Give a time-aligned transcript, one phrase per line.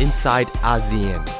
[0.00, 1.37] inside ASEAN.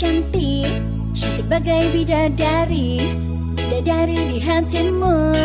[0.00, 0.80] Cantik
[1.12, 3.04] Cantik bagai bidadari
[3.52, 5.36] Bidadari di hatimu.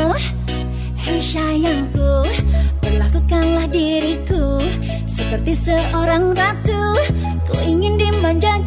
[0.96, 2.24] Hei sayangku
[2.80, 4.64] Perlakukanlah diriku
[5.04, 6.84] Seperti seorang ratu.
[7.44, 8.64] Ku ingin dimanja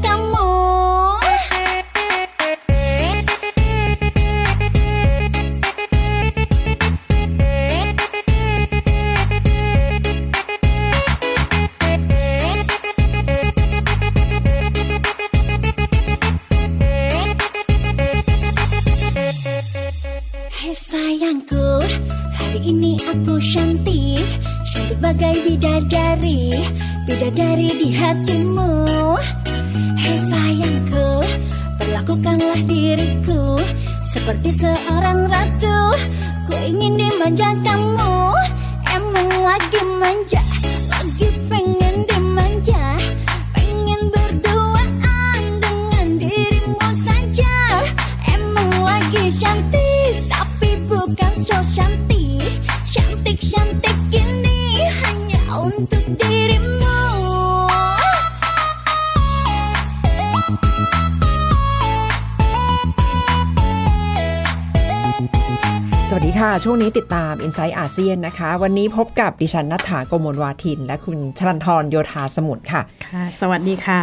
[66.40, 74.02] ค่ะ ช่วงนี้ติดตาม i n s i ซต์อาเซียนนะคะ วันนี้พบกับดิฉันนัฐาโกมลวาทิน และคุณชลันทรโยธาสมุทรค่ะ ค่ะ สวัสดีค่ะ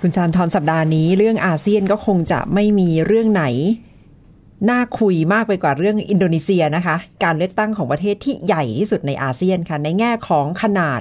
[0.00, 3.44] คุณชลันทรสัปดาห์นี้ เรื่องอาเซียนก็คงจะไม่มีเรื่องไหน
[4.70, 11.00] น่าคุยมากไปกว่าเรื่องอินโดนีเซียนะคะ การเลือกตั้งของประเทศที่ใหญ่ที่สุดในอาเซียนค่ะ ในแง่ของขนาด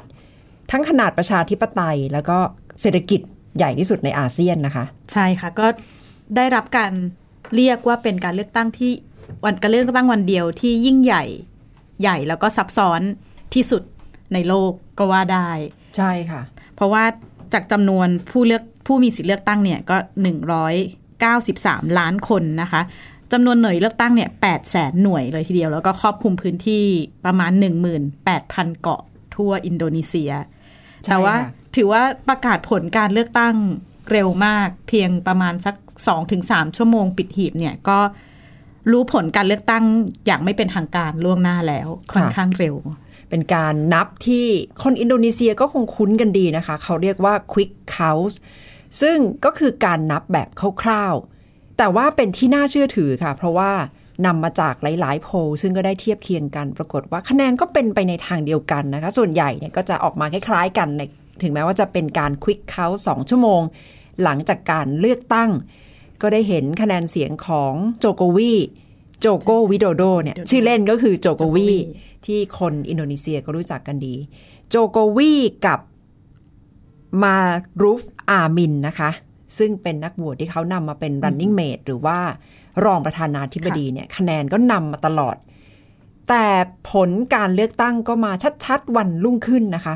[0.72, 2.38] ทั้งขนาดประชาธิปไตย แล้วก็
[2.82, 3.22] เศรษฐกิจ
[3.58, 5.68] ใหญ่ที่สุดในอาเซียนนะคะ ใช่ค่ะก็
[6.36, 6.92] ได้รับการ
[7.56, 8.92] เรียกว่าเป็นการเลือกตั้งที่
[9.46, 11.24] วันการเลือกตั้งวันเดียวที่ยิ่งใหญ่
[12.02, 13.02] ใหญ่แล้วก็ซับซ้อน
[13.54, 13.84] ที่สุด
[14.34, 15.50] ในโลกก็ว่าได้
[15.98, 16.42] ใช่ค่ะ
[16.76, 17.04] เพราะว่า
[17.54, 19.98] จากจำนวนผู้เลือกผู้มีสิทธิเลือกตั้งเนี่ยก็
[20.78, 22.82] 193 ล้านคนนะคะ
[23.32, 26.86] จำนวนหน่วยเลือกตั้งเนี่ย8แสนหน่วยเลยทีเดียว แล้วก็ครอบคลุมพื้นที่
[27.26, 27.52] ประมาณ
[28.16, 29.02] 18,000 เกาะ
[29.36, 30.32] ทั่วอินโดนีเซีย
[31.04, 33.56] ใช่แต่ว่าค่ะถือว่าประกาศผลการเลือกตั้ง
[34.12, 35.76] เร็วมาก เพียงประมาณสัก
[36.26, 38.00] 2-3 ชั่วโมงปิดหีบเนี่ยก็
[38.92, 39.84] รู้ผลการเลือกตั้ง
[40.26, 42.76] อย่างไม่เป็นทางการล่วงหน้าแล้วค่อนข้างเร็ว
[43.30, 44.46] เป็นการนับที่
[44.84, 48.36] คนอินโดนีเซียก็คงคุ้นกันดีนะคะ เขาเรียกว่า quick count
[49.02, 50.50] ซึ่งก็คือการนับแบบ
[50.84, 53.72] คร่าวๆ แต่ว่าเป็นที่น่าเชื่อถือค่ะ เพราะว่า
[54.26, 61.02] นำมาจากหลาย ๆ โพลซึ่งก็ได้เทียบเคียงกัน ปรากฏว่าคะแนนก็เป็นไปในทางเดียวกันนะคะ ส่วนใหญ่เนี่ยก็จะออกมาคล้ายๆ กันใน
[61.42, 63.62] ถึงแม้ว่าจะเป็นการ quick count 2ชั่วโมง
[64.24, 65.50] หลังจากการเลือกตั้ง
[66.22, 68.54] ก็ได้เห็นคะแนนเสียงของโจโกวี
[69.22, 71.70] โจโกวิโดโดเนี่ยชื่อเล่นก็คือโจโกวี
[72.26, 74.16] ที่คนอินโดนีเซียก็รู้จักกันดี
[74.70, 75.34] โจโกวี
[75.66, 75.80] กับ
[77.24, 77.38] มา
[77.82, 79.10] รูฟอามินนะคะ
[79.58, 82.20] ซึ่งเป็นนักบวชที่เขานำมาเป็น running mate หรือว่า
[82.86, 85.36] รองประธานาธิบดีเนี่ยคะแนนก็นำมาตลอด
[86.30, 86.46] แต่
[86.92, 88.32] ผลการเลือกตั้งก็มา
[88.66, 89.96] ชัดๆวันรุ่งขึ้นนะคะ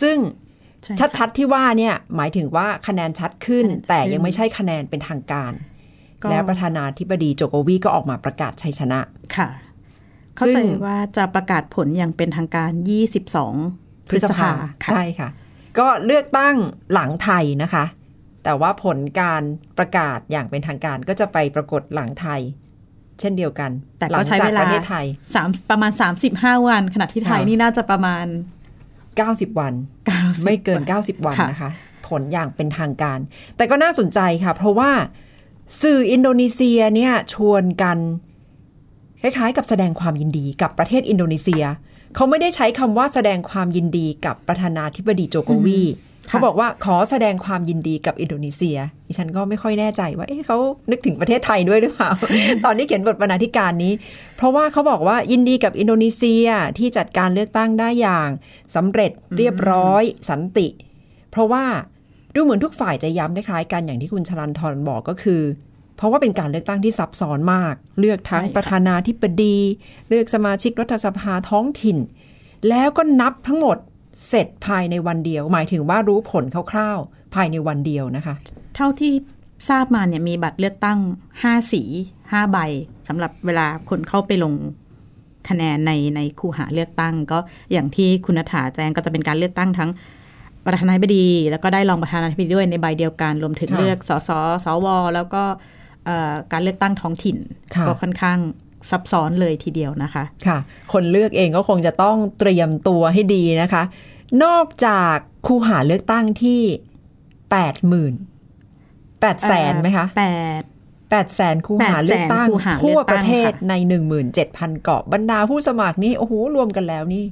[0.00, 5.52] ซึ่งใช่ค่ะชัดๆที่ว่าเนี่ยหมายถึงว่าคะแนนชัดขึ้นคะแนนชัดขึ้น แต่ยังไม่ใช่คะแนนเป็นทางการ
[6.22, 9.00] ก็แล้วประธานาธิบดีโจโกวีก็ออกมาประกาศชัยชนะ
[9.36, 9.48] ค่ะ
[10.36, 12.70] เข้าซึ่ใจงว่าจะประกาศผลอย่างเป็นทางการ
[13.40, 14.50] 22 พฤษภา
[14.84, 15.28] ค่ะใช่ค่ะ
[15.78, 16.56] ก็เลือกตั้ง
[16.92, 17.84] หลังไทยนะคะ
[18.44, 19.42] แต่ว่าผลการ
[19.78, 22.40] ประกาศอย่างเป็นทางการก็จะไปปรากฏหลังไทย
[23.20, 25.92] เช่นเดียวกัน แต่หลัก็งใช้จากเวลาประเทศไทยสามประมาณ
[26.30, 28.24] 35 วัน ขณะที่ไทยค่ะนี่น่าจะประมาณ
[29.24, 29.74] 90 วัน
[30.08, 31.70] 90ไม่เกินวัน90 วันค่ะนะคะ
[32.08, 33.18] ผลอย่างเป็นทางการ
[33.56, 34.90] แต่ก็น่าสนใจค่ะ เพราะว่า
[35.82, 37.98] สื่ออินโดนีเซียเนี่ยชวนกัน
[39.20, 41.64] คล้ายๆ กับแสดงความยินดีกับประเทศอินโดนีเซีย
[42.14, 45.82] เขาไม่ได้ใช้คำว่าแสดงความยินดีกับประธานาธิบดีโจโกวี
[46.28, 50.56] เขาบอกว่าขอแสดงความยินดีกับอินโดนีเซีย ดิฉันก็ไม่ค่อยแน่ใจว่า เอ๊ะเขา
[50.90, 52.10] นึกถึงประเทศไทยด้วยหรือเปล่า
[52.64, 53.92] ตอนที่เขียนบทบรรณาธิการนี้
[54.36, 56.46] เพราะว่าเขาบอกว่ายินดีกับอินโดนีเซีย
[56.78, 58.28] ที่จัดการเลือกตั้งได้อย่าง
[58.74, 60.68] สำเร็จเรียบร้อยสันติ
[61.30, 61.64] เพราะว่า
[62.34, 65.42] ดูเหมือนทุกฝ่ายจะย้ำคล้ายๆกันอย่างที่คุณชลันทรบอกก็คือ
[65.96, 69.56] เพราะว่าเป็นการเลือกตั้งที่ซับซ้อนมาก เลือกทั้งใช่ค่ะประธานาธิบดี
[70.08, 71.98] เลือกสมาชิกรัฐสภาท้องถิ่น
[72.68, 73.76] แล้วก็นับทั้งหมด
[74.28, 78.34] เสร็จภายในวันเดียว หมายถึงว่ารู้ผลคร่าวๆ ภายในวันเดียวนะคะ
[78.76, 79.12] เท่าที่
[79.68, 80.98] ทราบมาเนี่ยมีบัตรเลือกตั้ง
[81.42, 81.82] ห้าสี
[82.32, 82.58] ห้าใบ
[83.08, 84.54] สำหรับเวลาคนเข้าไปลง
[85.48, 87.38] คะแนนในในคูหาเลือกตั้ง ก็
[87.72, 89.90] อย่างที่คุณนัฐาแจ้งก็จะเป็นการเลือกตั้งทั้ง
[90.66, 94.30] ประธานาธิบดี แล้วก็ได้รองประธานาธิบดีด้วยในใบเดียวกันรวมถึงค่ะเลือกสส
[94.64, 95.42] สวแล้วก็
[96.04, 97.36] เอ่อการเลือกตั้งท้องถิ่น
[97.74, 98.38] ค่ะก็ค่อนข้าง
[98.90, 100.58] ซับซ้อนเลยทีเดียวนะคะ ค่ะ
[100.92, 103.82] คนเลือกเองก็คงจะต้องเตรียมตัวให้ดีนะคะ
[104.44, 105.16] นอกจาก
[105.46, 106.60] คูหาเลือกตั้งที่
[107.50, 108.14] แปดหมื่น
[109.20, 110.26] แปดแสนไหมคะแป
[110.60, 110.62] ด
[111.10, 117.24] แปดแสนคูหาเลือกตั้งคูหาเลืทั่วอกตั้งประเทศค่ะในหนึ่งหมื่นเจ็ดพันเกาะบรรดาผู้สมัครนี่โอ้โหรวมกันแล้วนี่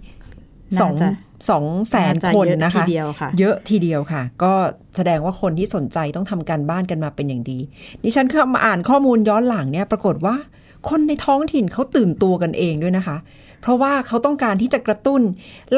[0.81, 1.11] สองน่าจะ
[1.51, 4.53] สองแสนน่าจะคนเยอะนะคะทีเดียวค่ะเยอะทีเดียวค่ะ ก็
[4.97, 7.59] แสดงว่าคนที่สนใจต้องทำการบ้านกันมาเป็นอย่างดี
[8.03, 10.35] ดิฉันเข้ามาอ่านข้อมูลย้อนหลังเนี่ย ปรากฏว่า
[10.89, 13.17] คนในท้องถิ่นเขาตื่นตัวกันเองด้วยนะคะ
[13.63, 15.23] เพราะว่าเขาต้องการที่จะกระตุ้น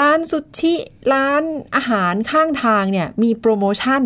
[0.00, 0.73] ร้านสุชิ
[1.14, 1.43] ร้าน
[1.76, 4.03] อาหารข้างทางเนี่ยมีโปรโมชั่น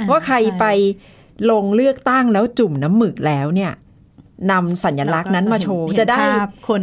[0.00, 0.64] อ่าว่าใครใช่ไป
[1.50, 3.72] ลงเลือกตั้งแล้วจุ่มน้ำหมึกแล้วเนี่ย
[4.50, 6.82] นำสัญลักษณ์นั้นมาโชว์เห็นจะได้ภาพคน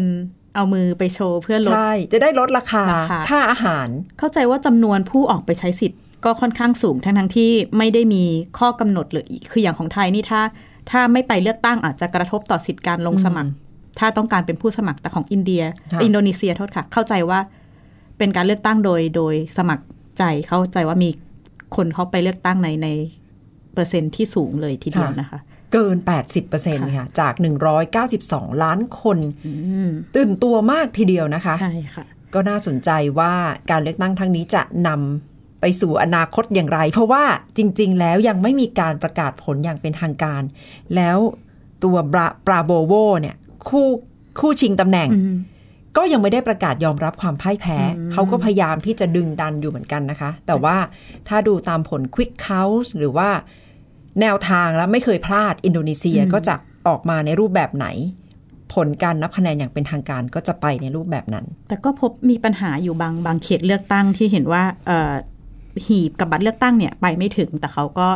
[0.56, 3.88] เอามือไปโชว์เพื่อลดใช่จะได้ลดราคาราคาค่าอาหาร
[4.19, 8.24] เข้าใจว่าจำนวนผู้ออกไปใช้สิทธิ์ก็ค่อนข้างสูงทั้งทั้งๆที่ไม่ได้มี
[8.59, 10.42] ข้อกำหนดเลยคืออย่างของไทยนี่ถ้า
[10.91, 13.51] ถ้าไม่ไปเลือกตั้งอาจจะกระทบต่อสิทธิการลงสมัคร
[14.00, 15.63] ถ้าต้องการเป็นผู้สมัครแต่ของอินเดีย
[15.94, 17.39] ค่ะอินโดนีเซียโทษค่ะ เข้าใจว่า
[18.18, 19.83] เป็นการเลือกตั้งโดยโดยสมัคร
[20.18, 21.09] ใจเข้าใจว่ามี
[21.75, 22.88] คนเขาไปเลือกตั้งในใน
[23.74, 25.39] เปอร์เซ็นต์ที่สูงเลยทีเดียวนะคะ
[25.74, 25.97] เกิน
[26.45, 27.33] 80%ค่ะ จาก
[27.97, 29.18] 192 ล้านคน
[30.15, 32.89] ตื่นตัวมากทีเดียวนะคะ ใช่ค่ะ ก็น่าสนใจ
[33.19, 33.33] ว่า
[33.71, 35.32] การเลือกตั้งครั้งนี้จะนำ
[35.65, 37.24] ไปสู่อนาคตอย่างไร เพราะว่า
[37.57, 40.42] จริง ๆ แล้วยังไม่มีการประกาศผลอย่างเป็นทางการ
[40.95, 41.18] แล้ว
[41.83, 43.36] ตัวบราปราโบโวเนี่ย
[43.69, 43.88] คู่
[44.39, 45.10] คู่ชิงตำแหน่ง
[45.98, 47.77] ก็ยังไม่ได้ประกาศยอมรับความพ่ายแพ้
[48.13, 50.77] เขาก็พยายามที่จะดึงดันอยู่เหมือนกันนะคะ แต่ว่า
[51.27, 53.30] ถ้าดูตามผล Quick Count หรือว่า
[54.21, 56.56] แนวทางแล้วไม่เคยพลาดอินโดนีเซียก็จะ
[56.88, 57.88] ออกมาในรูปแบบไหน
[58.74, 65.13] ผลการนับคะแนนอย่างเป็นทางการก็จะไปในรูปแบบนั้น แต่ก็พบมีปัญหาอยู่บางบางเขตเลือกตั้งที่เห็นว่าเอ่อ
[65.87, 68.07] หีบกับบัตรเลือกตั้งเนี่ยไปไม่ถึง แต่เขาก็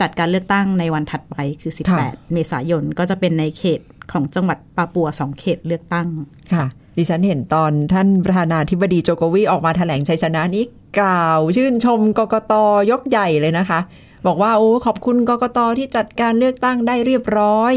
[0.00, 3.80] จัดการเลือกตั้งในวันถัดไปคือค่ะ18 เมษายนก็จะเป็นในเขต
[4.12, 6.08] ของจังหวัดปาปัวสองเขตเลือกตั้ง
[6.54, 6.66] ค่ะ
[6.98, 10.64] ดิฉันเห็นตอนท่านประธานาธิบดีโจโกวีออกมาแถลงชัยชนะนี้
[11.00, 12.52] กล่าว ชื่นชมกกต
[12.90, 13.80] ยกใหญ่เลยนะคะ
[14.26, 17.74] บอกว่าโอ้ขอบคุณกกตที่จัดการเลือกตั้งได้เรียบร้อย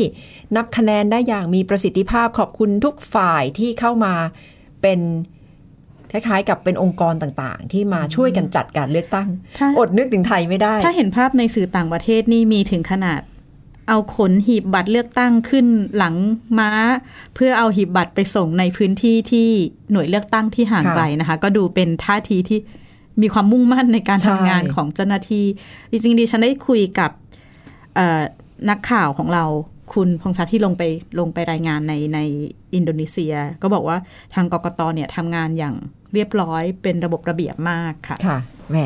[0.55, 4.13] นับคะแนนได้อย่างมีประสิทธิภาพขอบคุณทุกฝ่ายที่เข้ามา
[4.81, 4.99] เป็น
[6.11, 13.21] คล้ายๆ กับเป็นองค์กรต่างๆ ที่มาช่วยกันจัดการเลือกตั้งถ้าอดนึกถึงไทยไม่ได้ ถ้าเห็นภาพในสื่อต่างประเทศนี่มีถึงขนาด
[13.87, 15.65] เอาขนหีบบัตรเลือกตั้งขึ้น
[15.97, 16.15] หลัง
[16.59, 16.71] ม้า
[17.35, 19.49] เพื่อเอาหีบบัตรไปส่งในพื้นที่ที่
[19.91, 22.59] หน่วยเลือกตั้งที่ห่างค่ะไกลนะคะ ก็ดูเป็นท่าทีที่
[23.21, 25.45] มีความมุ่งมั่นในการใช่ทำงานของเจ้าหน้าที่
[25.91, 27.11] จริงๆดิฉันได้คุยกับ
[27.95, 28.21] เอ่อ
[28.69, 29.45] นักข่าวของเรา
[29.93, 30.83] คุณพงษ์ชัดที่ลงไป
[31.19, 32.19] ลงไปรายงานในใน
[32.75, 33.97] อินโดนีเซีย ก็บอกว่า
[34.35, 35.75] ทางกกตเนี่ยทำงานอย่าง
[36.13, 38.37] เรียบร้อยเป็นระบบระเบียบมากค่ะค่ะ
[38.71, 38.77] แหม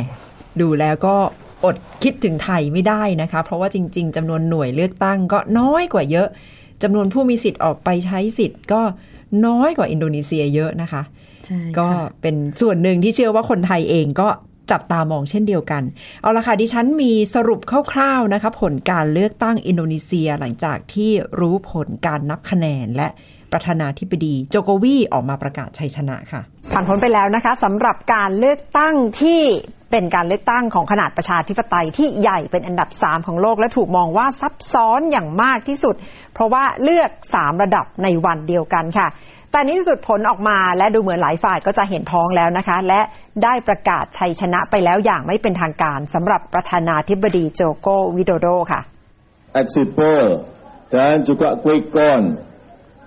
[0.61, 1.15] ดูแล้วก็
[1.65, 6.27] อดคิดถึงไทยไม่ได้นะคะ เพราะว่าจริง ๆจำนวนหน่วยเลือกตั้งก็น้อยกว่าเยอะ
[6.83, 8.81] จำนวนผู้มีสิทธิ์ออกไปใช้สิทธิ์ก็
[9.47, 11.01] น้อยกว่าอินโดนีเซียเยอะนะคะ
[11.45, 14.27] ใช่ก็ค่ะเป็นส่วนหนึ่งที่เชื่อว่าคนไทยเองก็
[14.71, 15.83] จับตามองเช่นเดียวกัน
[16.21, 17.59] เอาละค่ะดิฉันมีสรุป
[17.91, 23.07] คร่าวๆนะคะผลการเลือกตั้งอินโดนีเซียหลังจากที่รู้ผลการนับคะแนนและ
[23.53, 26.41] ประธานาธิบดี โจโกวีออกมาประกาศชัยชนะค่ะ
[26.73, 29.41] ผ่านพ้นไปแล้วนะคะสำหรับการเลือกตั้งที่
[29.91, 35.95] เป็นการเลือกตั้งของขนาดประชาธิปไตยที่ใหญ่เป็นอันดับ 3 ของโลกและถูกมองว่าซับซ้อนอย่างมากที่สุด
[36.33, 39.07] เพราะว่าเลือก 3 ระดับในวันเดียวกันค่ะ
[39.51, 43.01] แต่ในที่สุดผลออกมาและดูเหมือนหลายฝ่ายก็จะเห็นพ้องแล้วนะคะ และ
[43.43, 48.81] ได้ประกาศชัยชนะไปแล้วอย่างไม่เป็นทางการสำหรับประธานาธิบดีโจโกวิโดโดค่ะ
[49.61, 50.27] exit poll
[50.95, 52.27] dan juga quick count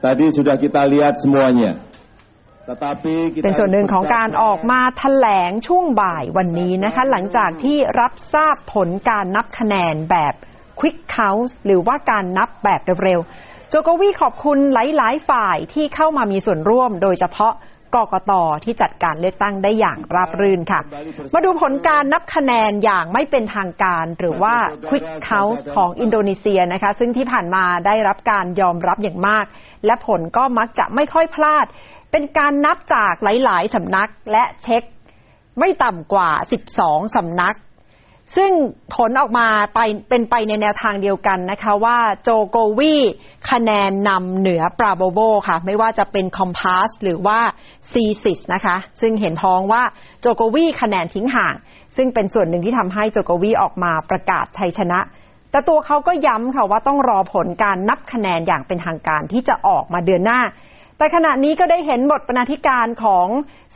[0.06, 1.72] tadi sudah kita lihat semuanya.
[2.66, 10.34] Tetapi kita เป็นส่วนหนึ่งของการ harus ออกมาแถลงช่วงบ่ายวันนี้นะคะ หลังจากที่รับทราบผลการนับคะแนนแบบ
[10.80, 17.52] Quick Count หรือว่าการนับแบบเร็วๆโจโกวีขอบคุณหลายๆ ฝ่ายที่เข้ามามีส่วนร่วม โดยเฉพาะ
[18.04, 18.32] กกต
[18.64, 20.80] ที่จัดการเลือกตั้งได้อย่างราบรื่นค่ะ
[21.34, 24.54] มาดูผลการนับคะแนนอย่างไม่เป็นทางการหรือว่า
[24.88, 29.46] Quick Count ของอินโดนีเซียนะคะ ซึ่งที่ผ่านมาได้รับการยอมรับอย่างมาก
[29.86, 31.66] และผลก็มักจะไม่ค่อยพลาด
[32.12, 34.82] เป็นการนับจากหลาย ๆสำนักและเช็ค
[35.58, 36.30] ไม่ต่ำกว่า
[36.72, 37.56] 12 สำนัก
[38.36, 38.50] ซึ่ง
[38.94, 42.96] ผลออกมาไปเป็นไปในแนวทางเดียวกันนะคะว่าโจโกวี
[43.50, 47.38] คะแนนนำเหนือปราโบโบค่ะ ไม่ว่าจะเป็นคอมพาสหรือว่า
[47.92, 49.82] ซีซิสนะคะ ซึ่งเห็นพ้องว่า
[50.20, 51.54] โจโกวีคะแนนทิ้งห่าง
[51.96, 55.00] ซึ่งเป็นส่วนหนึ่งที่ทำให้โจโกวีออกมาประกาศชัยชนะ
[55.50, 60.40] แต่ตัวเขาก็ย้ำค่ะว่าต้องรอผลการนับคะแนนอย่างเป็นทางการที่จะออกมาเดือนหน้า
[60.98, 63.28] แต่ขณะนี้ก็ได้เห็นบทบรรณาธิการของ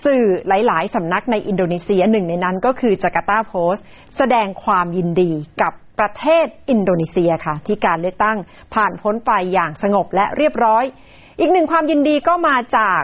[0.05, 3.85] สื่อหลาย ๆ สำนักในอินโดนีเซียหนึ่งในนั้นก็คือจาการ์ตาโพสต์
[4.17, 8.39] แสดงความยินดีกับประเทศอินโดนีเซียค่ะ ที่การเลือกตั้ง
[8.75, 10.85] ผ่านพ้นไปอย่างสงบและเรียบร้อย
[11.41, 13.03] อีกหนึ่งความยินดีก็มาจาก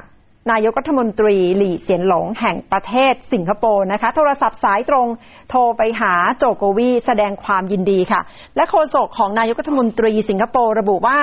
[0.50, 5.06] นายกรัฐมนตรีหลี่เสียนหลงแห่งประเทศสิงคโปร์นะคะ โทรศัพท์สายตรง
[5.50, 8.20] โทรไปหาโจโกวีแสดงความยินดีค่ะ
[8.56, 11.18] และโฆษกของนายกรัฐมนตรีสิงคโปร์ระบุว่า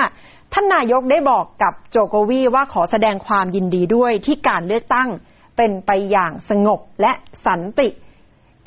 [0.52, 5.08] ท่านนายกได้บอกกับโจโกวีว่าขอแสดงความยินดีด้วยที่การเลือกตั้ง
[5.56, 7.12] เป็นไปอย่างสงบและ
[7.46, 7.88] สันติ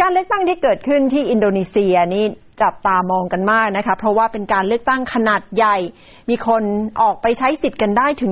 [0.02, 2.26] การเลือกตั้งที่เกิดขึ้นที่อินโดนีเซียนี่
[2.62, 5.78] จับตามองกันมากนะคะ เพราะว่าเป็นการเลือกตั้งขนาดใหญ่
[6.30, 6.64] มีคน
[7.02, 8.32] ออกไปใช้สิทธิ์กันได้ถึง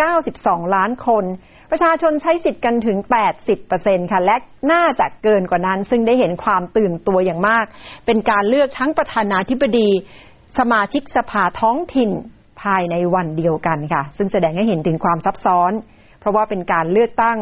[0.00, 1.24] 192 ล้านคน
[1.70, 2.98] ประชาชนใช้สิทธิ์กันถึง
[3.54, 4.36] 80%ค่ะ และ
[4.72, 7.64] น่าจะเกินกว่านั้น ซึ่งได้เห็นความตื่นตัวอย่างมาก
[8.06, 9.88] เป็นการเลือกทั้งประธานาธิบดี
[10.58, 12.10] สมาชิกสภาท้องถิ่น
[12.62, 15.72] ภายในวันเดียวกันค่ะ ซึ่งแสดงให้เห็นถึงความซับซ้อน
[16.20, 17.38] เพราะว่าเป็นการเลือกตั้ง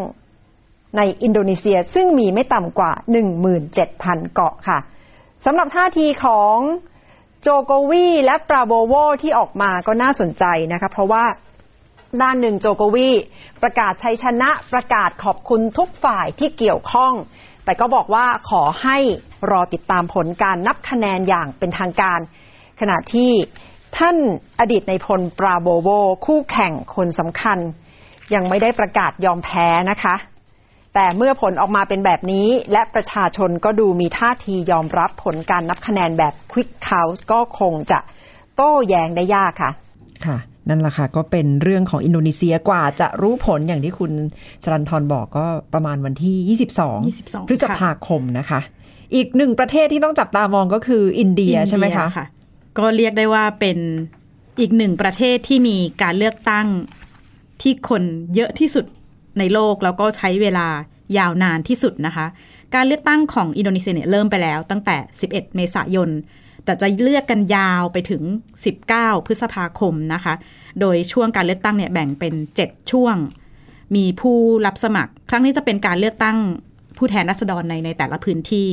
[0.97, 2.93] ในอินโดนีเซียซึ่งมีไม่ต่ำกว่า
[3.63, 4.79] 17,000 เกาะค่ะ
[5.45, 6.57] สำหรับท่าทีของ
[7.43, 11.25] โจโกวีและปราโบโวที่ออกมาก็น่าสนใจนะคะเพราะว่า
[12.23, 13.11] ด้านหนึ่งโจโกวี
[13.63, 17.13] ประกาศชัยชนะประกาศขอบคุณทุกฝ่ายที่เกี่ยวข้อง
[17.65, 18.99] แต่ก็บอกว่าขอให้
[19.51, 22.21] รอติดตามผลการนับคะแนนอย่างเป็นทางการ
[22.81, 23.33] ขณะที่
[23.99, 24.17] ท่าน
[24.61, 25.89] อดีตในพลปราโบโว
[26.27, 27.59] คู่แข่งคนสำคัญ
[28.35, 30.15] ยังไม่ได้ประกาศยอมแพ้นะคะ
[30.95, 37.99] แต่เมื่อผลออกมาเป็นแบบนี้ และประชาชนก็ดูมีท่าทียอมรับผลการนับคะแนนแบบ Quick Count ก็คงจะ
[38.57, 39.71] โต้แย้งได้ยากค่ะ
[40.27, 44.13] ค่ะ นั่นแหละค่ะ ก็เป็นเรื่องของอินโดนีเซียกว่าจะรู้ผลอย่างที่คุณ
[44.65, 48.61] สรันทรบอกก็ประมาณวันที่ 22 22พฤษภาคมนะคะ
[49.15, 53.79] อีกหนึ่งประเทศที่ต้องจับตามองก็คืออินเดียใช่ไหมคะอินเดียก็เรียกได้ว่าเป็น
[54.61, 56.67] อีกหนึ่งประเทศที่มีการเลือกตั้ง
[57.63, 58.03] ที่คน
[58.35, 58.85] เยอะที่สุด
[59.41, 60.67] ในโลกแล้วก็ใช้เวลา
[61.19, 62.27] ยาวนานที่สุดนะคะ
[62.75, 66.11] การเลือกตั้งของอินโดนีเซียเนี่ยเริ่มไปแล้วตั้งแต่ 11 เมษายน
[66.65, 68.23] แต่จะเลือกกันยาวไปถึง
[68.75, 70.35] 19 พฤษภาคมนะคะ
[70.81, 73.17] โดยช่วงการเลือกตั้งเนี่ยแบ่งเป็น 7 ช่วง
[73.97, 76.37] มีผู้รับสมัคร ครั้งนี้จะเป็นการเลือกตั้ง
[76.99, 78.69] ผู้แทนราษฎรในในแต่ละพื้นที่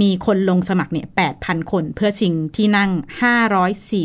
[0.00, 1.06] มีคนลงสมัครเนี่ย
[1.38, 2.90] 8,000 คนเพื่อชิงที่นั่ง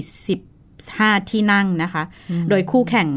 [0.08, 2.04] 545 ที่นั่งนะคะ
[2.50, 3.10] โดยคู่แข่ง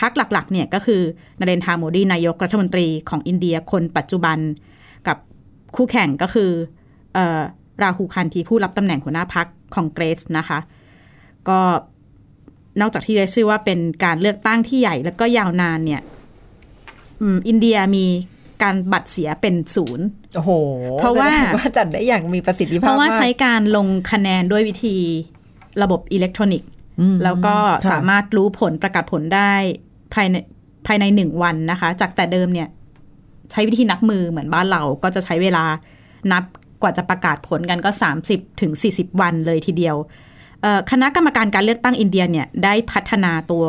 [0.00, 1.00] พักหลักๆเนี่ยก็คือ
[1.40, 4.38] นเรนทราโมดีนายกรัฐมนตรีของอินเดียคนปัจจุบัน
[5.08, 5.16] กับ
[5.76, 6.50] คู่แข่งก็คือ
[7.14, 7.40] เออ
[7.82, 10.58] ราหูคันทีผู้รับตำแหน่งหัวหน้าพักของเกรสนะคะ
[11.48, 11.60] ก็
[12.80, 16.02] นอกจากที่ได้ชื่อว่าเป็นการเลือกตั้งที่ใหญ่แล้วก็ยาวนานเนี่ย
[17.20, 18.06] อืมอินเดียมี
[18.62, 20.50] การบัตรเสียเป็นศูนย์โอ้โห
[20.98, 24.96] เพราะว่าแสดงว่าจัดได้อย่างมีประสิทธิเพภาพราะว่ามาใช้กการลงคะแนนด้วยวิธี
[25.82, 26.73] ระบบอิเล็กทรอนิกส์อืม
[27.24, 29.52] แล้วก็ค่ะสามารถรู้ผลประกาศผลได้
[30.14, 30.36] ภายใน
[30.86, 32.68] ภายในหนึ่งวันนะคะ จากแต่เดิมเนี่ย
[33.50, 35.64] ใช้วิธีนับมือเหมือนบ้านเราก็จะใช้เวลา
[36.32, 36.44] นับ
[36.82, 37.90] กว่าจะประกาศผลกันก็
[38.26, 39.96] 30ถึง40 วันเลยทีเดียว
[40.62, 43.64] เอ่อคณะกรรมการการเลือกตั้งอินเดียเนี่ยได้พัฒนาตัว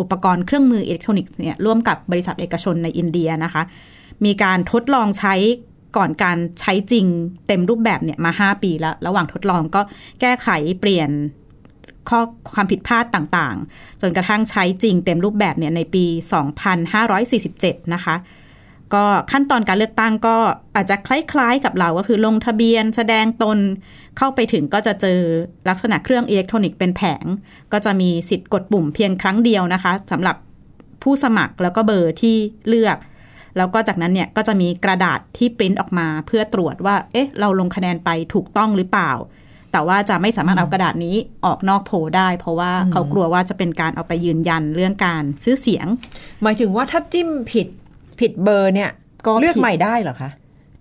[0.00, 3.62] อุปกรณ์เครื่องมืออิเล็กทรอนิกส์เนี่ยร่วมกับบริษัทเอกชนในอินเดียนะคะ
[4.24, 5.34] มีการทดลองใช้
[5.96, 7.06] ก่อนการใช้จริง
[7.46, 9.80] เต็มรูปแบบเนี่ยมา 5 ปีแล้ว ระหว่างทดลองก็
[10.20, 10.48] แก้ไข
[10.80, 11.10] เปลี่ยน
[12.08, 12.20] ข้อ
[12.54, 16.04] ความผิดพลาดต่างๆ จนกระทั่งใช้จริงเต็มรูปแบบเนี่ยในปี
[16.98, 18.16] 2547 นะคะ
[18.94, 20.36] ก็ขั้นตอนการเลือกตั้งก็
[20.76, 23.58] อาจจะคล้ายๆกับเราก็คือลงทะเบียนแสดงตน
[24.18, 25.20] เข้าไปถึงก็จะเจอ
[25.68, 27.24] ลักษณะเครื่องอิเล็กทรอนิกส์เป็นแผง
[27.72, 30.36] ก็จะมีสิทธิ์กดปุ่มเพียงครั้งเดียวนะคะสำหรับ
[31.02, 32.36] ผู้สมัครแล้วก็เบอร์ที่
[32.68, 32.96] เลือก
[33.56, 39.12] แล้วก็จากนั้นเนี่ยก็จะมีกระดาษที่ปริ้นออกมาเพื่อตรวจว่า เอ๊ะ เราลงคะแนนไปถูกต้องหรือเปล่า
[39.72, 45.86] แต่ว่าจะไม่สามารถเอากระดาษนี้ออกนอกโพลได้ เพราะว่าเขากลัวว่าจะเป็นการเอาไปยืนยันเรื่องการซื้อเสียง
[46.42, 47.66] หมายถึงว่าถ้าจิ้มผิด
[48.20, 48.90] ผิดเบอร์เนี่ย
[49.26, 50.30] ก็เลือกผิดใหม่ได้เหรอคะ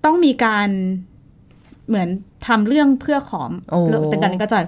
[0.06, 0.68] ต้องมีการ
[1.88, 2.10] เหมือน
[2.48, 4.60] ทำเรื่องเพื่อขอมโอ้แต่การนี้ก็จะ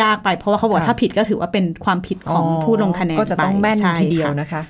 [0.00, 4.62] ยากไป เพราะว่าเขาบอกว่าค่ะถ้าผิดก็ถือว่าเป็นความผิดของผู้ลงคะแนนก็จะต้องไปแม่นใช่ทีเดียวค่ะนะคะ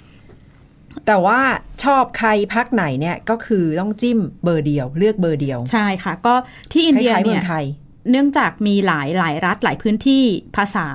[1.06, 1.40] แต่ว่า
[1.84, 6.34] ชอบใครพักไหนเนี่ยก็คือต้องจิ้มเบอร์เดียว เลือกเบอร์เดียว ใช่ค่ะ ก็
[6.72, 7.64] ที่อินเดียคล้ายๆเมืเนี่อยงไทย
[8.10, 10.24] เนื่องจากมีหลายหลายรัฐหลายพื้นที่
[10.56, 10.86] ภาษา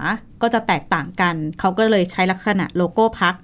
[0.41, 3.35] ก็จะแตกต่างกัน เขาก็เลยใช้ลักษณะโลโก้พัก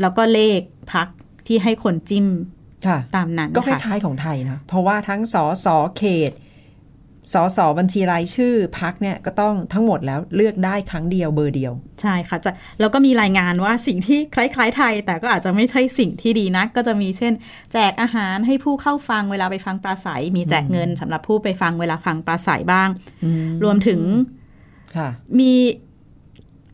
[0.00, 0.60] แล้วก็เลข
[0.92, 1.08] พัก
[1.46, 2.26] ที่ให้คนจิ้ม
[2.86, 6.32] ค่ะตามนั้นก็คค่ะล้ายๆของไทยนะ เพราะว่าทั้งสอสอเขต
[7.34, 12.50] สสบัญชีรายชื่อพักเนี่ยก็ต้องทั้งหมดแล้วเลือกได้ครั้งเดียวเบอร์เดียว ใช่ค่ะจะ
[12.80, 17.32] แล้วก็มีรายงานว่าสิ่งที่คล้ายๆไทย แต่ก็อาจจะไม่ใช่สิ่งที่ดีนัก ก็จะมีเช่น
[17.72, 22.88] แจกอาหารให้ผู้เข้าฟังเวลาไปฟังปราศัย มีแจกเงินสำหรับผู้ไปฟังเวลาฟังปราศัยบ้าง
[23.64, 24.00] รวมถึง
[24.96, 25.52] ค่ะมี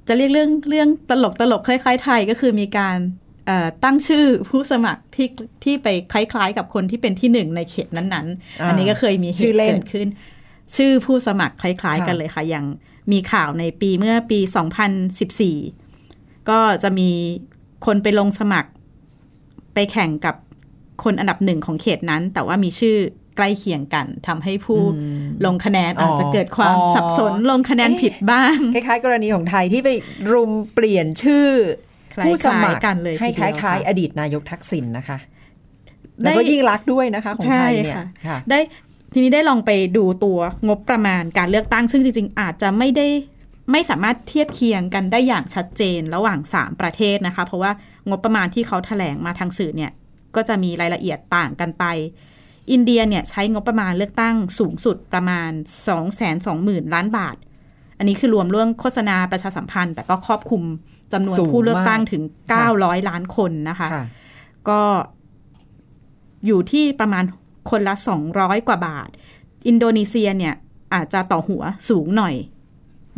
[0.09, 2.97] จะเรียกเรื่องเรื่องตลกตลกคล้ายๆ ไทยก็คือมีการ
[3.47, 5.29] เอ่อตั้งชื่อผู้สมัครที่
[5.65, 10.09] ที่ไปคล้ายๆ กับคนที่เป็นที่หนึ่งในเขตนั้นๆอ่าอันนี้ก็เคยมีเหชื่อตุเล่นเกิดขึ้น
[10.77, 12.67] ชื่อผู้สมัครคล้าย ๆ กันค่ะเลยค่ะ อย่าง
[13.13, 14.41] มีข่าวในปีเมื่อปี
[15.65, 17.11] 2014 ก็จะมี
[17.87, 18.71] คนไปลงสมัคร
[19.75, 20.37] ไปแข่งกับ
[21.05, 22.97] คนอันดับหนึ่งของเขตนั้น แต่ว่ามีชื่อ
[23.37, 24.81] ใกล้เคียงกันทำให้ผู้
[25.47, 29.91] ลงคะแนนอาจจะเกิดความอ๋อสับสนลงคะแนนผิดบ้าง คล้ายๆ กรณีของไทยที่ไป
[30.33, 31.49] รุมเปลี่ยนชื่อ
[32.15, 35.19] คล้ายๆผู้สมัครกันเลยให้ทีคเดียวล้ายค่ะๆอดีตนายกทักษิณนะคะ
[36.23, 38.61] ได้แล้วก็ยิ่งรักษณ์ด้วยนะคะ ของไทยเนี่ยค่ะค่ะได้
[39.13, 40.39] ทีนี้ได้ลองไปดูตัว
[40.69, 43.07] งบประมาณการเลือกตั้ง ซึ่งจริง ๆ อาจจะไม่ได้
[43.73, 47.73] ไม่สามารถเทียบเคียงกันได้อย่างชัดเจนระหว่าง 3 ประเทศนะคะ เพราะว่า
[48.09, 49.93] งบประมาณที่เขาแถลงมาทางสื่อเนี่ย
[50.37, 51.85] ก็จะมีรายละเอียดต่างกันไป
[52.71, 55.99] อินเดียเนี่ยใช้งบประมาณเลือกตั้งสูงสุดประมาณ 2 2 0
[56.47, 57.37] 0 0 0 ล้านบาท
[57.99, 60.63] อันนี้คือรวมเรื่องโฆษณาประชาสัมพันธ์ แต่ก็ครอบคลุม
[61.13, 64.05] จำนวนสูงผู้เลือกตั้งมากถึงค่ะ900 ล้านคนนะคะค่ะ
[64.69, 64.81] ก็
[66.47, 67.25] อยู่ที่ประมาณ
[67.71, 67.95] คนละ
[68.31, 69.09] 200 กว่าบาท
[69.67, 70.55] อินโดนีเซียเนี่ย
[70.95, 72.35] อาจจะต่อหัวสูงหน่อย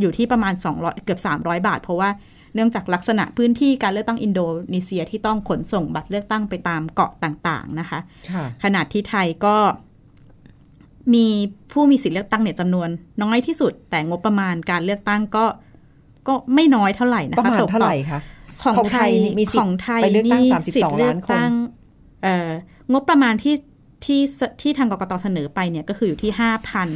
[0.00, 2.10] อยู่ที่ประมาณ 200 เกือบ 300 บาท เพราะว่า
[2.54, 4.40] เนื่องจากลักษณะพื้นที่การเลือกตั้งอินโด
[4.74, 9.56] นีเซียที่ต้องขนส่งบัตรเลือกตั้งไปตามเกาะต่างๆนะคะค่ะขนาดที่ไทยก็
[11.14, 11.26] มี
[11.72, 12.88] ผู้มีสิทธิเลือกตั้งเนี่ยจำนวน
[13.22, 15.44] น้อยที่สุด แต่งบประมาณการเลือกตั้งก็
[16.28, 18.20] ก็ไม่น้อยเท่าไหร่นะคะประมาณตกเท่าต่อไหร่คะ
[18.62, 21.52] ของของไทไทยยนี่มีสิทธิ์ของไทยไปเลือกตั้งนี่32สิทธิ์เลือกล้านคนตั้ง
[22.22, 22.50] เอ่อ
[22.92, 23.54] งบประมาณที่
[24.04, 26.88] ที่สที่ทางกกตเสนอไปเนี่ยก็คืออยู่ที่ห้าพัน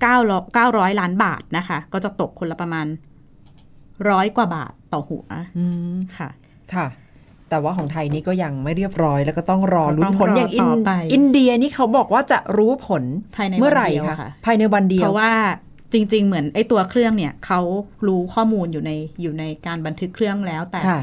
[0.00, 0.16] เก้า
[0.54, 2.86] เก้าร้อยล้านบาทนะคะ ก็จะตกคนละประมาณ
[4.10, 5.24] ร้อยกว่าบาทต่อหัว
[5.58, 6.28] อืมค่ะ
[6.74, 6.86] ค่ะ
[7.50, 13.02] แต่ว่าของไทยนี่ก็ยังไม่เรียบร้อย แล้วก็ต้องรอก็ลุ้ต้นองผลรออย่างอินต่อไปอินเดียนี่เขาบอกว่าจะรู้ผล
[13.36, 15.32] ภายในเมื่อวันไหร่เดียวคะค่ะภายในวันเดียเพวราะว่า
[15.92, 17.60] จริง ๆ เหมือนไอ้ตัวเครื่องเนี่ยเขา
[18.06, 18.92] รู้ข้อมูลอยู่ใน
[19.22, 21.00] อยู่ในการบันทึกเครื่องแล้วแต่ค่ะ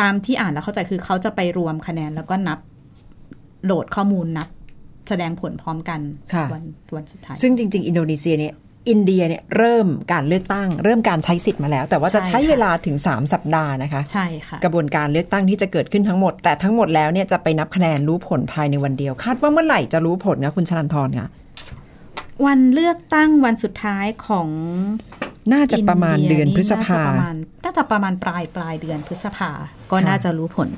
[0.00, 2.58] ตามที่อ่านแล้วเข้าใจคือเขาจะไปรวมคะแนนแล้วก็นับ
[3.64, 4.48] โหลดข้อมูลนับ
[5.08, 6.00] แสดงผลพร้อมกัน
[6.34, 6.64] ค่ะวัน
[6.96, 8.54] วันสุดท้าย ซึ่งจริง ๆ อินโดนีเซียเนี่ย
[8.90, 21.28] อินเดียเนี่ยเริ่มการเลือกตั้ง เริ่มการใช้สิทธิ์มาแล้ว แต่ว่าจะใช่ใช้ค่ะเวลาถึง 3 สัปดาห์นะคะใช่ค่ะกระบวนการเลือกตั้งที่จะเกิดขึ้นทั้งหมด แต่ทั้งหมดแล้วเนี่ยจะไปนับคะแนนรู้ผลภายในวันเดียว คาดว่าเมื่อไหร่จะรู้ผลนะคุณชลันทรค่ะ
[22.46, 24.48] วันเลือกตั้งวันสุดท้ายของ
[25.52, 29.50] น่าจะประมาณเดือนพฤษภาน่จะประมาณน่าจะประมาณปลายปลายเดือนพฤษภา
[29.90, 30.68] ก็ค่ะน่าจะรู้ผล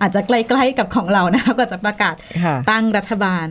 [0.00, 3.46] อาจจะใกล้ๆกับของเรานะคะก็จะประกาศค่ะตั้งรัฐบาล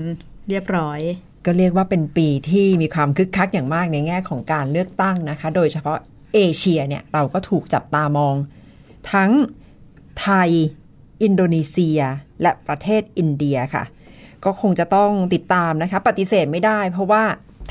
[0.49, 0.99] เรียบร้อย
[1.45, 5.97] ก็เรียกว่าเป็นปีที่มีความคึกคักอย่างมากในแง่ของการเลือกตั้งนะคะ โดยเฉพาะ
[6.35, 8.35] เอเชียเนี่ยเราก็ถูกจับตามอง
[9.13, 9.31] ทั้ง
[10.21, 10.49] ไทย
[11.23, 11.99] อินโดนีเซีย
[12.41, 13.83] และประเทศอินเดียค่ะ
[14.45, 17.23] ก็คงจะต้องติดตามนะคะ ปฏิเสธไม่ได้ เพราะว่า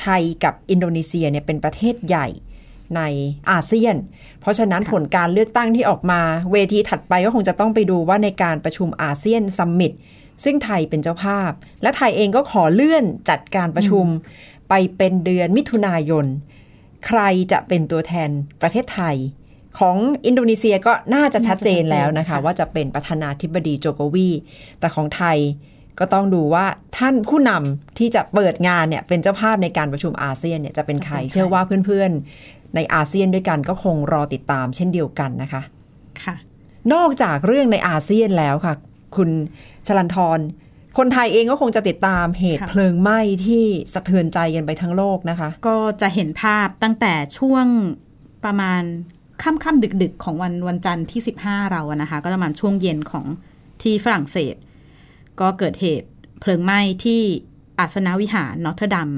[0.03, 2.27] ไทยกับอินโดนีเซียเนี่ยเป็นประเทศใหญ่
[2.97, 3.03] ใน
[3.51, 3.97] อาเซียน
[4.41, 6.21] เพราะฉะนั้นผลการเลือกตั้งที่ออกมา
[6.53, 9.93] เวทีถัดไปก็คงจะต้องไปดูว่าในการประชุมอาเซียน summit
[10.45, 11.51] ซึ่งไทยเป็นเจ้าภาพ
[11.83, 14.07] และไทยเองก็ขอเลื่อนจัดการประชุม
[14.69, 16.27] ไปเป็นเดือนมิถุนายน
[17.07, 17.21] ใคร
[17.53, 18.31] จะเป็นตัวแทน
[18.63, 19.17] ประเทศไทย
[19.79, 19.97] ของ
[20.27, 24.29] อินโดนีเซียก็น่าจะชัดเจนแล้วนะคะ ว่าจะเป็นประธานาธิบดีโจโกวี
[24.81, 25.39] แต่ของไทย
[25.99, 26.67] ก็ต้องดูว่า
[26.99, 35.63] ท่านผู้นำที่จะเปิดงานเนี่ยเป็นเจ้าภาพในการประชุมอาเซียนเนี่ยจะเป็นใครจะเป็นใครเชื่อว่าเพื่อนๆ ในอาเซียนด้วยกันก็คงรอติดตามเช่นเดียวกันนะคะ
[36.23, 36.37] ค่ะ
[36.93, 38.75] นอกจากเรื่องในอาเซียนแล้วค่ะ
[39.17, 39.31] คุณ
[39.87, 40.41] ชลันทร
[40.99, 47.67] คนไทยเองก็คงจะติดตามเหตุค่ะเพลิงไหม้ที่สะเทือนใจกันไปทั้งโลกนะคะ ก็จะเห็นภาพตั้งแต่ช่วง
[48.45, 48.83] ประมาณ
[49.43, 53.27] ค่ำๆดึกๆของวันวันจันทร์ที่ 15 เราอะนะคะ ก็ประมาณช่วงเย็นของ
[53.83, 54.55] ที่ฝรั่งเศส
[55.41, 56.09] ก็เกิดเหตุ
[56.41, 57.21] เพลิงไหม้ที่
[57.79, 59.11] อาสนวิหารนอตเทอร์ดัม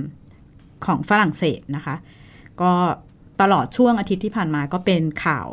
[0.87, 1.97] ของฝรั่งเศสนะคะ
[2.63, 2.73] ก็
[3.41, 5.49] ตลอดช่วงอาทิตย์ที่ผ่านมาก็เป็นข่าว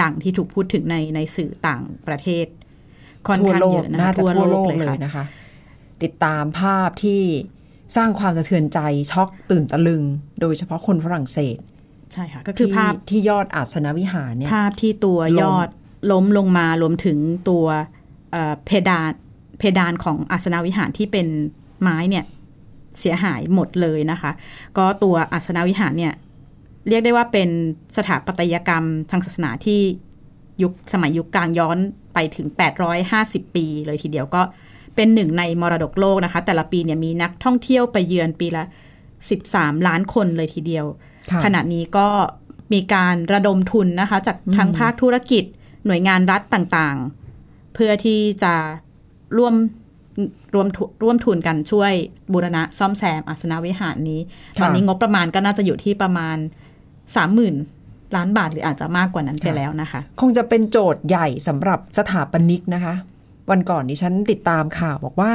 [0.00, 2.46] ดังที่ถูกพูดถึงในในสื่อต่างประเทศ
[3.26, 5.24] ค่อนทั่วข้างโลเยกอะนะน่าคะจะทั่วโลกเลยค่ะนะคะ
[6.02, 7.22] ติดตามภาพที่
[7.96, 8.78] สร้างความสะเทือนใจ
[9.12, 10.02] ช็อกตื่นตะลึง
[10.40, 11.58] โดยเฉพาะคนฝรั่งเศส
[12.12, 15.68] ใช่ค่ะ ก็คือที่ภาพที่ยอดอาสนวิหารเนี่ยภาพที่ตัวล้มยอด
[16.12, 17.66] ล้มลงมารวมถึงตัว
[18.32, 19.12] เอ่อเพดาน
[19.58, 21.26] เพดานของอาสนาวิหารที่เป็น
[21.82, 22.24] ไม้เนี่ย
[23.00, 24.30] เสียหายหมดเลยนะคะ
[24.78, 26.14] ก็ตัวอาสนาวิหารเนี่ย
[26.88, 27.48] เรียกได้ว่าเป็น
[27.96, 29.80] สถาปัตยกรรมทางศาสนาที่
[30.62, 31.78] ยุคสมัยยุคกลางย้อน
[32.14, 32.46] ไปถึง
[33.02, 34.42] 850 ปี เลยทีเดียวก็
[34.96, 38.64] เป็นหนึ่งในมรดกโลกนะคะ แต่ละปีเนี่ยมีนักท่องเที่ยวไปเยือนปีละ
[39.24, 40.86] 13 ล้านคนเลยทีเดียว
[41.30, 42.06] ค่ะขณะนี้ก็
[42.72, 45.44] มีการระดมทุนนะคะ จากทั้งภาคธุรกิจ
[45.86, 48.54] หน่วยงานรัฐต่างๆ เพื่อที่จะ
[49.38, 49.54] ร่วม
[50.54, 51.92] รวมทุร่วมทุนกันช่วย
[52.32, 54.20] บูรณะซ่อมแซมอาสนวิหารนี้
[54.58, 56.36] ค่ะตอนนี้งบประมาณก็น่าจะอยู่ที่ประมาณ
[57.06, 62.94] 30,000ล้านบาทหรืออาจจะมากกว่านั้นไปแล้วนะคะ คงจะเป็นโจทย์ใหญ่สำหรับสถาปนิกนะคะ
[63.50, 65.32] วันก่อนดิฉันติดตามข่าวบอกว่า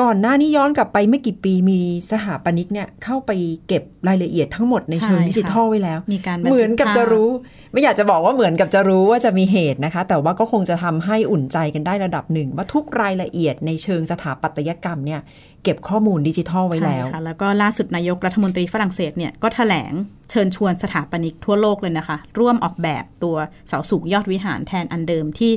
[0.00, 3.30] ก่อนหน้านี้ย้อนกลับไปไม่กี่ปีมีสถาปนิกเนี่ยเข้าไป
[3.66, 7.30] เก็บรายละเอียดทั้งหมดในเชิงใช่ค่ะดิจิทัลไว้แล้วมีการบันทึกเหมือนกับจะรู้
[7.72, 15.20] ไม่อยากจะบอกว่าเหมือนกับจะรู้ว่าจะมีเหตุนะคะ แต่ว่าก็คงจะทำให้อุ่นใจกันได้ระดับหนึ่ง ว่าทุกรายละเอียดในเชิงสถาปัตยกรรมเนี่ย
[15.64, 19.92] เก็บข้อมูลดิจิทัลไว้แล้วใช่ค่ะแล้วก็ล่าสุดนายกรัฐมนตรีฝรั่งเศสเนี่ยก็แถลง
[20.30, 23.36] เชิญชวนสถาปนิกทั่วโลกเลยนะคะ ร่วมออกแบบตัว
[23.68, 25.52] เสาสูงยอดวิหารแทนอันเดิมที่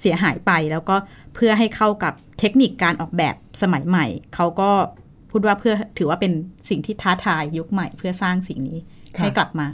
[0.00, 0.96] เสียหายไปแล้วก็
[1.34, 4.70] เพื่อให้เข้ากับเทคนิคการออกแบบสมัยใหม่ เขาก็
[5.30, 6.32] พูดว่าเพื่อถือว่าเป็น
[6.68, 8.78] สิ่งที่ท้าทายยุคใหม่ เพื่อสร้างสิ่งนี้
[9.18, 9.68] ให้กลับมา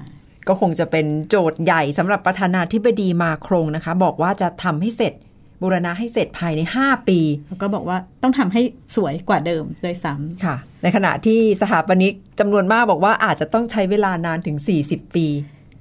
[0.49, 5.15] ก็คงจะเป็นโจทย์ใหญ่สำหรับประธานาธิบดีมาโครงนะคะ บอกว่าจะทำให้เสร็จ
[5.63, 8.63] บูรณะให้เสร็จภายใน 5 ปี แล้วก็บอกว่าต้องทำให้
[8.97, 15.27] สวยกว่าเดิมโดยซ้ำค่ะ ในขณะที่สถาปนิกจำนวนมากบอกว่าอาจจะต้องใช้เวลานานถึง 40 ปี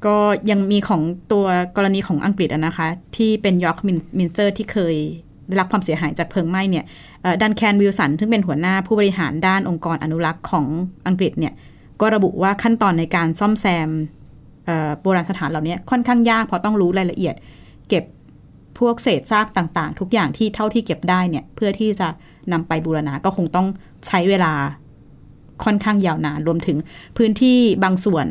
[0.05, 0.17] ก็
[0.51, 1.45] ยังมีของตัว
[1.77, 3.79] กรณีของอังกฤษอะนะคะ ที่เป็นยอร์ก
[4.17, 4.95] มินสเตอร์ที่เคย
[5.47, 6.85] ได้รับความเสียหายจากเพลิงไหม้เนี่ย
[7.21, 10.65] เอ่อดันแคนวิลสันซึ่งเป็นหัวหน้าผู้บริหารด้านองค์กรอนุรักษ์ของ
[11.07, 11.53] อังกฤษเนี่ย
[12.01, 14.20] ก็ระบุว่าขั้นตอนในการซ่อมแซมเอ่อ
[15.01, 17.35] โบราณสถานเหล่านี้ค่อนข้างยากเพราะต้องรู้รายละเอียด
[17.89, 18.03] เก็บ
[18.79, 22.07] พวกเศษซากต่างๆ ทุกอย่างที่เท่าที่เก็บได้เนี่ยเพื่อที่จะ
[22.53, 23.67] นำไปบูรณะก็คงต้อง
[24.07, 24.53] ใช้เวลา
[25.63, 26.77] ค่อนข้างยาวนานรวมถึง
[27.17, 28.25] พื้นที่บางส่วน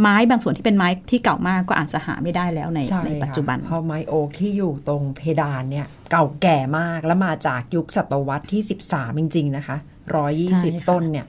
[0.00, 9.76] ไม้บางส่วนที่เป็นไม้ที่เก่ามากก็อาจจะหาไม่ได้แล้วในใช่ในปัจจุบันค่ะเพราะไม้โอ๊กที่อยู่ตรงเพดานเนี่ยเก่าแก่มากแล้วมาจากยุคศตวรรษที่ 13 จริง ๆ นะคะ
[10.12, 11.26] ใช่ค่ะ120 ต้นเนี่ย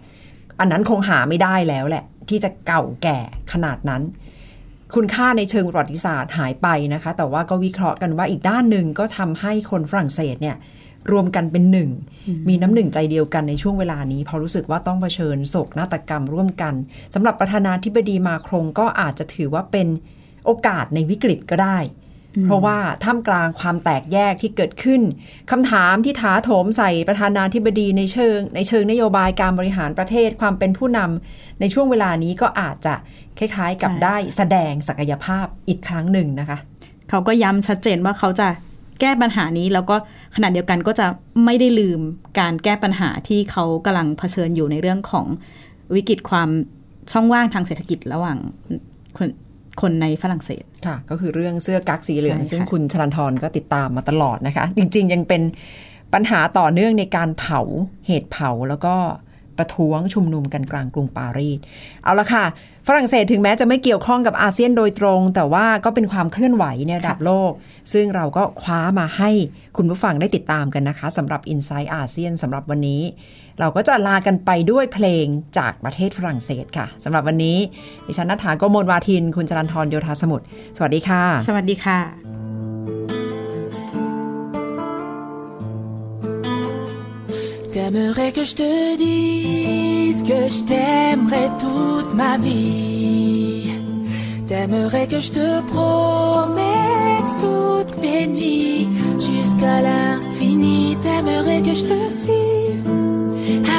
[0.59, 3.17] อันนั้นคงหาไม่ได้แล้วแหละ ที่จะเก่าแก่
[3.53, 4.01] ขนาดนั้น
[4.95, 10.57] คุณค่าในเชิงประวัติศาสตร์หายไปนะคะ แต่ว่าก็วิเคราะห์กันว่าอีกด้านหนึ่งก็ทำให้คนฝรั่งเศสเนี่ย
[11.11, 11.89] รวมกันเป็นหนึ่ง
[12.47, 16.73] มีน้ำหนึ่งใจเดียวกันในช่วงเวลานี้เพราะรู้สึกว่าต้องเผชิญโศกนาฏกรรมร่วมกัน
[17.13, 19.87] สำหรับประธานาธิบดีมาครงก็อาจจะถือว่าเป็น
[20.45, 21.77] โอกาสในวิกฤตก็ได้
[22.45, 25.01] เพราะว่าท่ามกลางความแตกแยกที่เกิดขึ้น
[25.51, 32.93] คำถามที่ถาโถมใส่ประธานาธิบดีในเชิง ในเชิงนโยบายการบริหารประเทศความเป็นผู้นำในช่วงเวลานี้ก็อาจจะ
[33.39, 36.57] คล้ายๆกับได้แสดงศักยภาพอีกครั้งหนึ่งนะคะ
[37.09, 38.47] เขาก็ย้ำชัดเจนว่าเขาจะ
[39.01, 39.95] แก้ปัญหานี้แล้วก็
[40.35, 41.07] ขณะเดียวกันก็จะ
[41.45, 42.01] ไม่ได้ลืม
[42.39, 45.25] การแก้ปัญหาที่เขากำลังเผชิญอยู่ในเรื่องของ
[45.95, 46.49] วิกฤตความ
[47.11, 48.37] ช่องว่างทางเศรษฐกิจระหว่าง
[49.81, 55.41] คนคนในฝรั่งเศสค่ะ ก็คือเรื่องเสื้อกั๊กสีเหลืองใช่ค่ะซึ่งคุณชลันทรก็ติดตามมาตลอดนะคะ จริง ๆ ยังเป็น
[56.13, 57.61] ปัญหาต่อเนื่องในการเผา
[58.07, 58.95] เหตุเผาแล้วก็
[59.57, 61.59] ประท้วงชุมนุมกันกลางกรุงปารีส
[62.03, 62.45] เอาละค่ะ
[62.87, 67.51] ฝรั่งเศสถึงแม้จะไม่เกี่ยวข้องกับอาเซียนโดยตรง แต่ว่าก็เป็นความเคลื่อนไหวในระดับโลก
[67.93, 69.29] ซึ่งเราก็คว้ามาให้
[69.77, 73.01] คุณผู้ฟังได้ติดตามกันนะคะสำหรับ i n s i ซ e ์อาเซียนสำหรับวันนี้
[73.59, 75.25] เราก็จะลากันไปด้วยเพลง
[75.57, 77.57] จากประเทศฝรั่งเศสค่ะสำหรับวันนี้
[78.07, 80.45] ดิฉันนัฐาโกโมลวาทิน คุณจรันทรโยธาสมุทร
[80.77, 82.46] สวัสดีค่ะ สวัสดีค่ะ
[87.77, 93.69] T'aimerais que je te dise que je t'aimerais toute ma vie.
[94.47, 98.87] T'aimerais que je te promette toutes mes nuits
[99.19, 100.97] jusqu'à l'infini.
[101.03, 102.89] T'aimerais que je te suive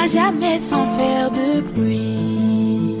[0.01, 2.95] à jamais sans faire de bruit.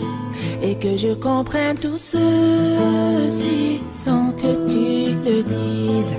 [0.61, 6.13] Et que je comprenne tout ceci sans que tu le dises.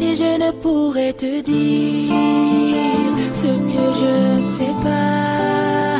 [0.00, 2.89] Et je ne pourrais te dire
[3.42, 5.96] ce que je ne sais pas.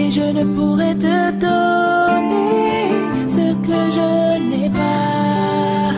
[0.00, 2.88] Et je ne pourrais te donner
[3.36, 4.10] ce que je
[4.50, 5.92] n'ai pas.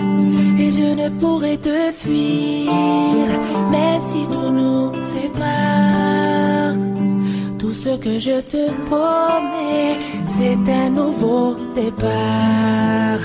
[0.62, 3.28] Et je ne pourrais te fuir,
[3.76, 6.74] même si tout nous sépare.
[7.58, 13.24] Tout ce que je te promets, c'est un nouveau départ.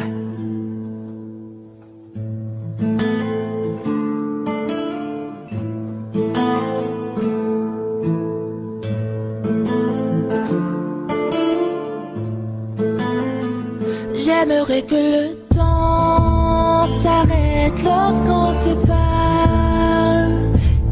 [14.51, 20.33] J'aimerais que le temps s'arrête lorsqu'on se parle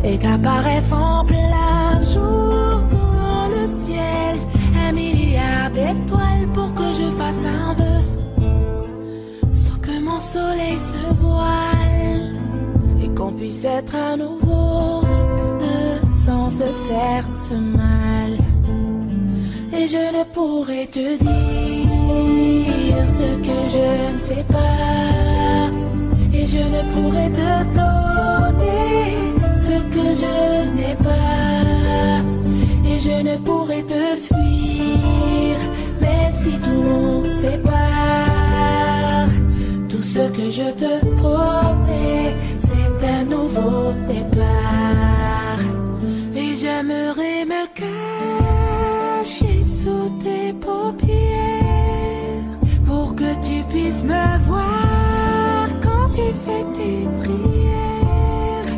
[0.02, 4.38] et qu'apparaisse en plein jour dans le ciel
[4.88, 8.02] un milliard d'étoiles pour que je fasse un vœu
[9.52, 12.36] sans que mon soleil se voile
[13.04, 15.02] et qu'on puisse être à nouveau
[15.60, 18.38] deux sans se faire ce mal.
[19.72, 22.79] Mais je ne pourrais te dire
[23.18, 25.70] ce que je ne sais pas.
[26.34, 29.16] Et je ne pourrais te donner
[29.66, 30.36] ce que je
[30.76, 32.22] n'ai pas.
[32.90, 35.58] Et je ne pourrais te fuir,
[36.02, 39.30] même si tout nous sépare.
[39.90, 44.39] Tout ce que je te promets, c'est un nouveau départ.
[54.04, 58.72] Me voir quand tu fais tes prières.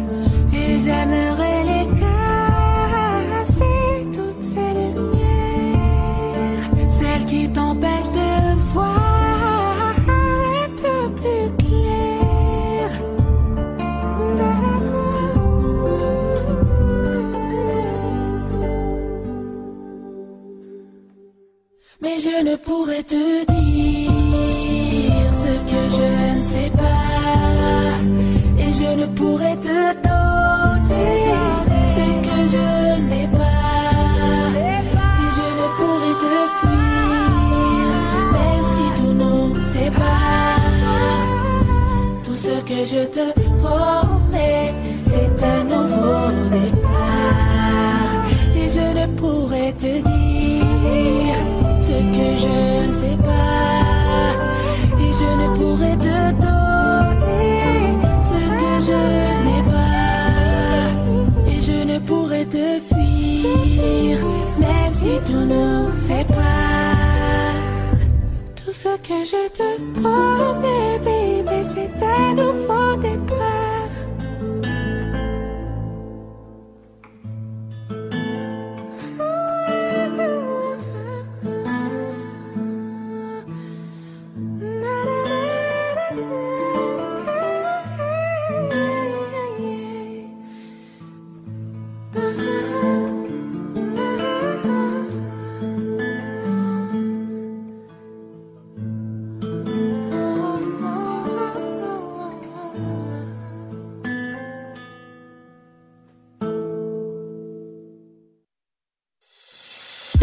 [0.54, 3.66] Et j'aimerais les casser,
[4.14, 12.90] toutes ces lumières, celles qui t'empêchent de voir un peu plus clair.
[22.02, 23.51] Mais je ne pourrais te
[29.22, 31.34] pourrais te donner
[31.96, 32.68] ce que je
[33.10, 34.50] n'ai pas.
[35.22, 37.90] Et je ne pourrais te fuir,
[38.36, 41.22] même si tout nous sépare.
[42.26, 43.26] Tout ce que je te
[43.62, 44.74] promets,
[45.10, 46.22] c'est un nouveau
[46.58, 48.12] départ.
[48.60, 51.40] Et je ne pourrais te dire
[51.88, 52.58] ce que je
[52.88, 54.32] ne sais pas.
[55.04, 55.98] Et je ne pourrais
[65.52, 67.56] nous sépare.
[68.56, 73.51] Tout ce que je te promets, bébé, c'est un nouveau départ.